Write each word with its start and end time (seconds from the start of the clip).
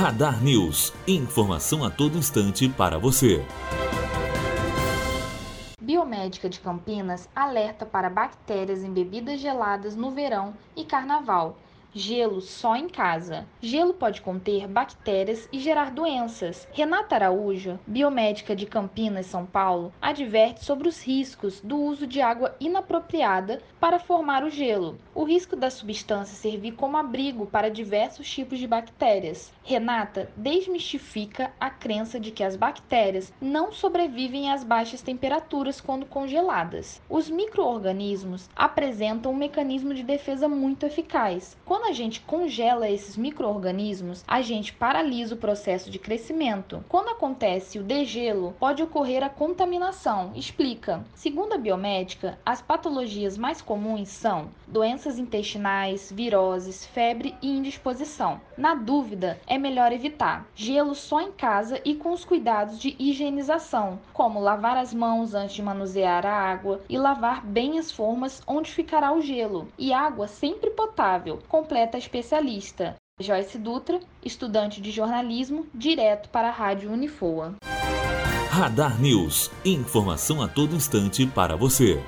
Radar 0.00 0.42
News. 0.42 0.94
Informação 1.06 1.84
a 1.84 1.90
todo 1.90 2.16
instante 2.16 2.66
para 2.70 2.98
você. 2.98 3.44
Biomédica 5.78 6.48
de 6.48 6.58
Campinas 6.58 7.28
alerta 7.36 7.84
para 7.84 8.08
bactérias 8.08 8.82
em 8.82 8.90
bebidas 8.90 9.38
geladas 9.38 9.94
no 9.94 10.10
verão 10.10 10.54
e 10.74 10.86
carnaval. 10.86 11.58
Gelo 11.92 12.40
só 12.40 12.76
em 12.76 12.88
casa. 12.88 13.46
Gelo 13.60 13.94
pode 13.94 14.20
conter 14.20 14.68
bactérias 14.68 15.48
e 15.52 15.58
gerar 15.58 15.90
doenças. 15.90 16.68
Renata 16.72 17.16
Araújo, 17.16 17.80
biomédica 17.84 18.54
de 18.54 18.64
Campinas, 18.64 19.26
São 19.26 19.44
Paulo, 19.44 19.92
adverte 20.00 20.64
sobre 20.64 20.88
os 20.88 21.02
riscos 21.02 21.60
do 21.60 21.76
uso 21.80 22.06
de 22.06 22.20
água 22.20 22.54
inapropriada 22.60 23.60
para 23.80 23.98
formar 23.98 24.44
o 24.44 24.50
gelo. 24.50 24.98
O 25.12 25.24
risco 25.24 25.56
da 25.56 25.68
substância 25.68 26.36
servir 26.36 26.72
como 26.72 26.96
abrigo 26.96 27.46
para 27.46 27.68
diversos 27.68 28.30
tipos 28.30 28.60
de 28.60 28.68
bactérias. 28.68 29.52
Renata 29.64 30.30
desmistifica 30.36 31.52
a 31.58 31.70
crença 31.70 32.20
de 32.20 32.30
que 32.30 32.44
as 32.44 32.54
bactérias 32.54 33.32
não 33.40 33.72
sobrevivem 33.72 34.50
às 34.52 34.62
baixas 34.62 35.02
temperaturas 35.02 35.80
quando 35.80 36.06
congeladas. 36.06 37.02
Os 37.08 37.28
microorganismos 37.28 38.48
apresentam 38.54 39.32
um 39.32 39.36
mecanismo 39.36 39.92
de 39.92 40.04
defesa 40.04 40.48
muito 40.48 40.86
eficaz. 40.86 41.56
Quando 41.64 41.79
quando 41.80 41.92
a 41.92 41.94
gente 41.94 42.20
congela 42.20 42.90
esses 42.90 43.16
micro-organismos, 43.16 44.22
a 44.28 44.42
gente 44.42 44.70
paralisa 44.70 45.34
o 45.34 45.38
processo 45.38 45.90
de 45.90 45.98
crescimento. 45.98 46.84
Quando 46.86 47.08
acontece 47.08 47.78
o 47.78 47.82
degelo, 47.82 48.54
pode 48.60 48.82
ocorrer 48.82 49.24
a 49.24 49.30
contaminação. 49.30 50.30
Explica. 50.34 51.02
Segundo 51.14 51.54
a 51.54 51.56
biomédica, 51.56 52.38
as 52.44 52.60
patologias 52.60 53.38
mais 53.38 53.62
comuns 53.62 54.10
são 54.10 54.50
doenças 54.68 55.18
intestinais, 55.18 56.12
viroses, 56.14 56.84
febre 56.84 57.34
e 57.40 57.48
indisposição. 57.50 58.42
Na 58.58 58.74
dúvida, 58.74 59.40
é 59.46 59.56
melhor 59.56 59.90
evitar. 59.90 60.46
Gelo 60.54 60.94
só 60.94 61.22
em 61.22 61.32
casa 61.32 61.80
e 61.82 61.94
com 61.94 62.12
os 62.12 62.26
cuidados 62.26 62.78
de 62.78 62.94
higienização, 62.98 63.98
como 64.12 64.38
lavar 64.38 64.76
as 64.76 64.92
mãos 64.92 65.34
antes 65.34 65.54
de 65.54 65.62
manusear 65.62 66.26
a 66.26 66.32
água 66.32 66.82
e 66.90 66.98
lavar 66.98 67.42
bem 67.42 67.78
as 67.78 67.90
formas 67.90 68.42
onde 68.46 68.70
ficará 68.70 69.12
o 69.12 69.22
gelo. 69.22 69.66
E 69.78 69.94
água 69.94 70.28
sempre 70.28 70.70
potável, 70.70 71.38
com 71.48 71.69
completa 71.70 71.96
especialista. 71.96 72.96
Joyce 73.20 73.56
Dutra, 73.56 74.00
estudante 74.24 74.80
de 74.80 74.90
jornalismo, 74.90 75.68
direto 75.72 76.28
para 76.28 76.48
a 76.48 76.50
Rádio 76.50 76.90
Unifoa. 76.90 77.54
Radar 78.50 79.00
News. 79.00 79.52
Informação 79.64 80.42
a 80.42 80.48
todo 80.48 80.74
instante 80.74 81.24
para 81.26 81.54
você. 81.54 82.02